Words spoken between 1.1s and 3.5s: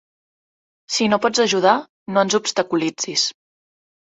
no pots ajudar, no ens obstaculitzis.